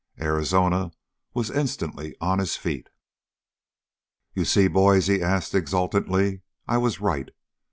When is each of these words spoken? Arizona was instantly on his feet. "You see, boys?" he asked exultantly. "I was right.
Arizona 0.19 0.91
was 1.35 1.51
instantly 1.51 2.15
on 2.19 2.39
his 2.39 2.57
feet. 2.57 2.89
"You 4.33 4.45
see, 4.45 4.67
boys?" 4.67 5.05
he 5.05 5.21
asked 5.21 5.53
exultantly. 5.53 6.41
"I 6.67 6.77
was 6.79 6.99
right. 6.99 7.29